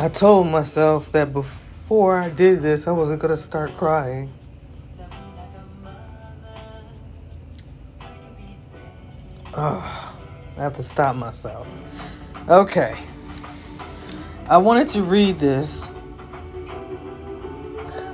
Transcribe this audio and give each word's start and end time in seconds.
I 0.00 0.08
told 0.08 0.46
myself 0.46 1.12
that 1.12 1.34
before 1.34 2.16
I 2.16 2.30
did 2.30 2.62
this, 2.62 2.88
I 2.88 2.90
wasn't 2.90 3.20
gonna 3.20 3.36
start 3.36 3.76
crying. 3.76 4.32
Ugh, 9.52 10.14
I 10.56 10.62
have 10.62 10.74
to 10.76 10.82
stop 10.82 11.16
myself. 11.16 11.68
Okay. 12.48 12.96
I 14.48 14.56
wanted 14.56 14.88
to 14.88 15.02
read 15.02 15.38
this. 15.38 15.92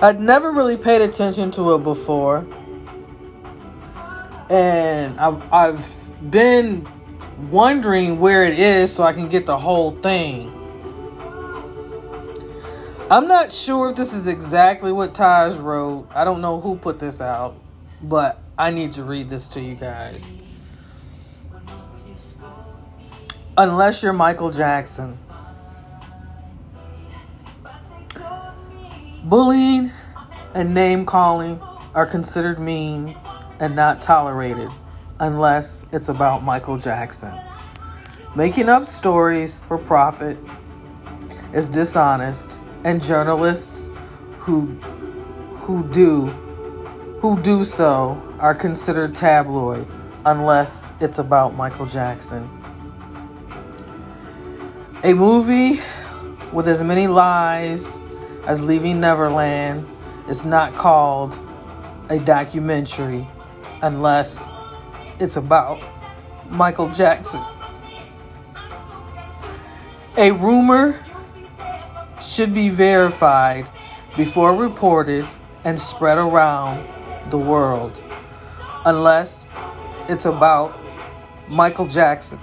I'd 0.00 0.22
never 0.22 0.52
really 0.52 0.78
paid 0.78 1.02
attention 1.02 1.50
to 1.50 1.74
it 1.74 1.84
before. 1.84 2.46
And 4.48 5.20
I've, 5.20 5.52
I've 5.52 6.30
been 6.30 6.88
wondering 7.50 8.20
where 8.20 8.42
it 8.42 8.58
is 8.58 8.90
so 8.90 9.02
I 9.02 9.12
can 9.12 9.28
get 9.28 9.44
the 9.44 9.58
whole 9.58 9.90
thing. 9.90 10.53
I'm 13.10 13.28
not 13.28 13.52
sure 13.52 13.90
if 13.90 13.96
this 13.96 14.14
is 14.14 14.26
exactly 14.26 14.90
what 14.90 15.14
Taj 15.14 15.56
wrote. 15.56 16.08
I 16.14 16.24
don't 16.24 16.40
know 16.40 16.58
who 16.58 16.76
put 16.76 16.98
this 16.98 17.20
out, 17.20 17.54
but 18.02 18.40
I 18.56 18.70
need 18.70 18.92
to 18.92 19.04
read 19.04 19.28
this 19.28 19.46
to 19.48 19.60
you 19.60 19.74
guys. 19.74 20.32
Unless 23.58 24.02
you're 24.02 24.14
Michael 24.14 24.50
Jackson. 24.50 25.18
Bullying 29.24 29.92
and 30.54 30.72
name 30.72 31.04
calling 31.04 31.60
are 31.94 32.06
considered 32.06 32.58
mean 32.58 33.14
and 33.60 33.76
not 33.76 34.00
tolerated 34.00 34.70
unless 35.20 35.84
it's 35.92 36.08
about 36.08 36.42
Michael 36.42 36.78
Jackson. 36.78 37.38
Making 38.34 38.70
up 38.70 38.86
stories 38.86 39.58
for 39.58 39.76
profit 39.76 40.38
is 41.52 41.68
dishonest 41.68 42.60
and 42.84 43.02
journalists 43.02 43.90
who 44.38 44.66
who 45.54 45.88
do 45.88 46.26
who 47.20 47.40
do 47.40 47.64
so 47.64 48.22
are 48.38 48.54
considered 48.54 49.14
tabloid 49.14 49.86
unless 50.26 50.92
it's 51.00 51.18
about 51.18 51.56
Michael 51.56 51.86
Jackson. 51.86 52.48
A 55.02 55.12
movie 55.14 55.80
with 56.52 56.68
as 56.68 56.82
many 56.82 57.06
lies 57.06 58.02
as 58.46 58.62
Leaving 58.62 59.00
Neverland 59.00 59.86
is 60.28 60.44
not 60.44 60.74
called 60.74 61.38
a 62.10 62.18
documentary 62.18 63.26
unless 63.82 64.48
it's 65.18 65.36
about 65.36 65.78
Michael 66.50 66.90
Jackson. 66.90 67.42
A 70.16 70.30
rumor 70.30 71.03
should 72.24 72.54
be 72.54 72.70
verified 72.70 73.66
before 74.16 74.54
reported 74.54 75.26
and 75.64 75.78
spread 75.78 76.18
around 76.18 76.86
the 77.30 77.38
world, 77.38 78.02
unless 78.86 79.52
it's 80.08 80.24
about 80.24 80.78
Michael 81.48 81.86
Jackson. 81.86 82.38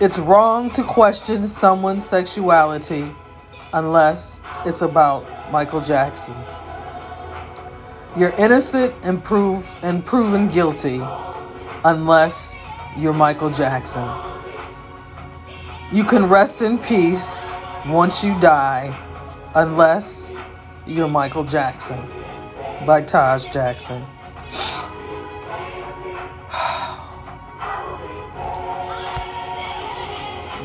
It's 0.00 0.18
wrong 0.18 0.70
to 0.72 0.84
question 0.84 1.42
someone's 1.42 2.06
sexuality 2.06 3.10
unless 3.72 4.40
it's 4.64 4.82
about 4.82 5.26
Michael 5.50 5.80
Jackson. 5.80 6.36
You're 8.16 8.34
innocent 8.38 8.94
and, 9.02 9.22
prove, 9.24 9.68
and 9.82 10.04
proven 10.04 10.48
guilty 10.48 11.02
unless 11.84 12.54
you're 12.98 13.12
Michael 13.12 13.50
Jackson. 13.50 14.08
You 15.92 16.02
can 16.02 16.28
rest 16.28 16.62
in 16.62 16.78
peace 16.78 17.48
once 17.86 18.24
you 18.24 18.38
die 18.40 18.92
unless 19.54 20.34
you're 20.84 21.06
Michael 21.08 21.44
Jackson 21.44 22.00
by 22.84 23.02
Taj 23.02 23.46
Jackson. 23.52 24.02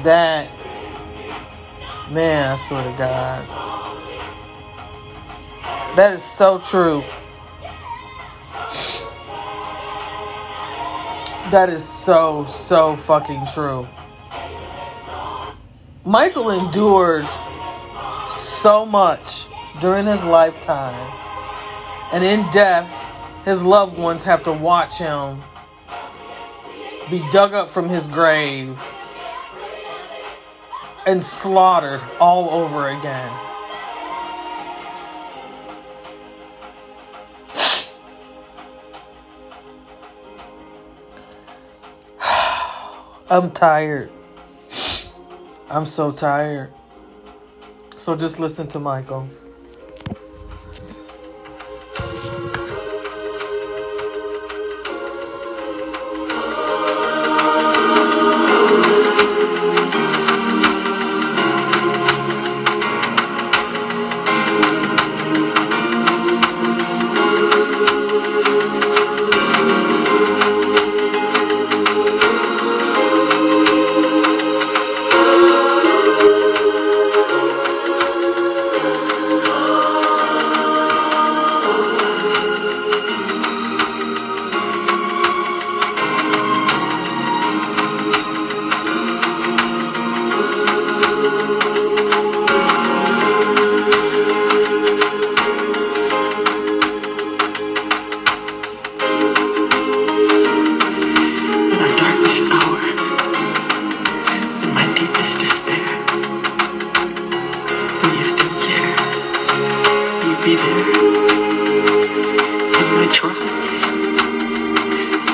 that 0.04 0.50
man, 2.10 2.52
I 2.52 2.56
swear 2.56 2.84
to 2.84 2.98
God. 2.98 3.48
That 5.96 6.14
is 6.14 6.24
so 6.24 6.58
true. 6.58 7.04
That 11.52 11.70
is 11.70 11.84
so, 11.88 12.46
so 12.46 12.96
fucking 12.96 13.46
true. 13.54 13.88
Michael 16.06 16.50
endured 16.50 17.28
so 18.30 18.86
much 18.86 19.46
during 19.82 20.06
his 20.06 20.24
lifetime. 20.24 21.20
And 22.12 22.24
in 22.24 22.50
death, 22.52 22.92
his 23.46 23.62
loved 23.62 23.98
ones 23.98 24.24
have 24.24 24.44
to 24.44 24.54
watch 24.54 24.98
him 24.98 25.42
be 27.10 27.22
dug 27.32 27.54
up 27.54 27.70
from 27.70 27.90
his 27.90 28.08
grave 28.08 28.82
and 31.06 31.22
slaughtered 31.22 32.02
all 32.20 32.50
over 32.50 32.90
again. 32.90 33.32
I'm 43.34 43.50
tired. 43.50 44.12
I'm 45.68 45.88
so 45.88 46.12
tired. 46.12 46.72
So 47.96 48.16
just 48.16 48.40
listen 48.40 48.68
to 48.68 48.78
Michael. 48.78 49.28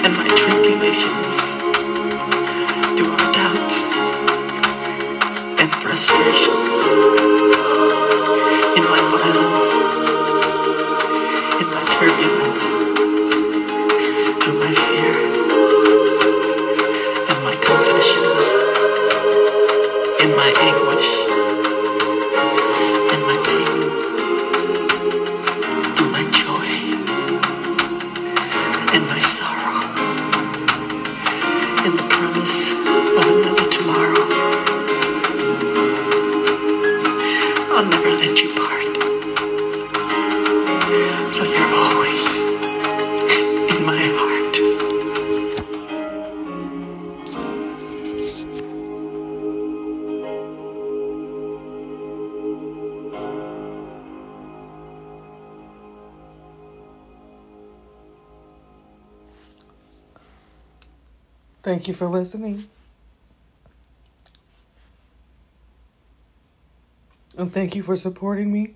In 0.05 0.11
my 0.15 0.27
tribulations, 0.39 1.35
through 2.95 3.11
our 3.11 3.31
doubts 3.33 3.77
and 5.59 5.69
frustrations, 5.81 6.79
in 8.77 8.83
my 8.83 9.01
pain. 9.21 9.88
Thank 61.63 61.87
you 61.87 61.93
for 61.93 62.07
listening. 62.07 62.67
And 67.37 67.51
thank 67.51 67.75
you 67.75 67.83
for 67.83 67.95
supporting 67.95 68.51
me. 68.51 68.75